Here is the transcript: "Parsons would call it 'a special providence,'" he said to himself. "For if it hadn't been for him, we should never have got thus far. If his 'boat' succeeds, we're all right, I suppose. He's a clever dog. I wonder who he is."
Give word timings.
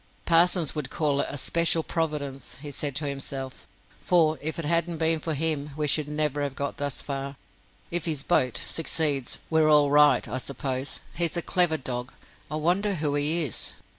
"Parsons 0.25 0.73
would 0.73 0.89
call 0.89 1.21
it 1.21 1.27
'a 1.29 1.37
special 1.37 1.83
providence,'" 1.83 2.55
he 2.59 2.71
said 2.71 2.95
to 2.95 3.05
himself. 3.07 3.67
"For 4.03 4.39
if 4.41 4.57
it 4.57 4.65
hadn't 4.65 4.97
been 4.97 5.19
for 5.19 5.35
him, 5.35 5.69
we 5.77 5.85
should 5.85 6.09
never 6.09 6.41
have 6.41 6.55
got 6.55 6.77
thus 6.77 7.03
far. 7.03 7.35
If 7.91 8.05
his 8.05 8.23
'boat' 8.23 8.57
succeeds, 8.65 9.37
we're 9.51 9.69
all 9.69 9.91
right, 9.91 10.27
I 10.27 10.39
suppose. 10.39 10.99
He's 11.13 11.37
a 11.37 11.43
clever 11.43 11.77
dog. 11.77 12.11
I 12.49 12.55
wonder 12.55 12.95
who 12.95 13.13
he 13.13 13.43
is." 13.43 13.75